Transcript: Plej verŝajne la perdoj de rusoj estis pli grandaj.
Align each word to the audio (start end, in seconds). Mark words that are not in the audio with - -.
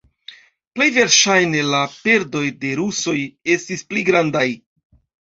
Plej 0.77 0.85
verŝajne 0.93 1.59
la 1.73 1.81
perdoj 2.05 2.41
de 2.63 2.71
rusoj 2.79 3.13
estis 3.57 3.83
pli 3.91 4.05
grandaj. 4.09 4.47